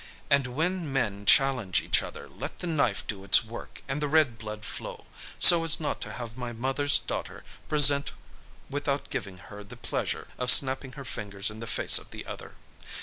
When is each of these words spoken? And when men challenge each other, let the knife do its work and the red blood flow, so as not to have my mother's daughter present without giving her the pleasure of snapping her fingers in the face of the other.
And 0.31 0.47
when 0.47 0.91
men 0.91 1.27
challenge 1.27 1.79
each 1.79 2.01
other, 2.01 2.27
let 2.27 2.57
the 2.57 2.65
knife 2.65 3.05
do 3.05 3.23
its 3.23 3.43
work 3.45 3.83
and 3.87 4.01
the 4.01 4.07
red 4.07 4.39
blood 4.39 4.65
flow, 4.65 5.05
so 5.37 5.63
as 5.63 5.79
not 5.79 6.01
to 6.01 6.13
have 6.13 6.35
my 6.35 6.51
mother's 6.53 6.97
daughter 6.97 7.43
present 7.69 8.11
without 8.67 9.11
giving 9.11 9.37
her 9.37 9.63
the 9.63 9.77
pleasure 9.77 10.27
of 10.39 10.49
snapping 10.49 10.93
her 10.93 11.05
fingers 11.05 11.51
in 11.51 11.59
the 11.59 11.67
face 11.67 11.99
of 11.99 12.09
the 12.09 12.25
other. 12.25 12.53